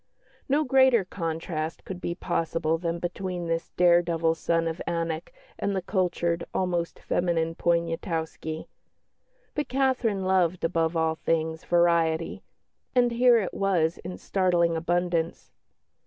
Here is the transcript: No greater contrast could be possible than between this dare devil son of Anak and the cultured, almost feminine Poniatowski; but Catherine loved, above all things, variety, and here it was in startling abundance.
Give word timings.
No 0.49 0.63
greater 0.63 1.05
contrast 1.05 1.85
could 1.85 2.01
be 2.01 2.15
possible 2.15 2.79
than 2.79 2.97
between 2.97 3.45
this 3.45 3.69
dare 3.77 4.01
devil 4.01 4.33
son 4.33 4.67
of 4.67 4.81
Anak 4.87 5.31
and 5.59 5.75
the 5.75 5.81
cultured, 5.83 6.43
almost 6.55 6.97
feminine 6.97 7.53
Poniatowski; 7.53 8.65
but 9.53 9.67
Catherine 9.69 10.23
loved, 10.25 10.63
above 10.63 10.97
all 10.97 11.13
things, 11.13 11.65
variety, 11.65 12.41
and 12.95 13.11
here 13.11 13.37
it 13.37 13.53
was 13.53 13.99
in 13.99 14.17
startling 14.17 14.75
abundance. 14.75 15.51